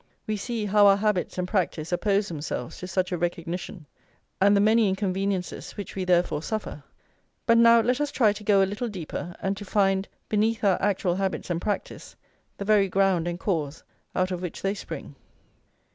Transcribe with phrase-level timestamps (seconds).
[0.25, 3.85] We see how our habits and practice oppose themselves to such a recognition,
[4.41, 6.81] and the many inconveniences which we therefore suffer.
[7.45, 10.81] But now let us try to go a little deeper, and to find, beneath our
[10.81, 12.15] actual habits and practice,
[12.57, 13.83] the very ground and cause
[14.15, 15.13] out of which they spring.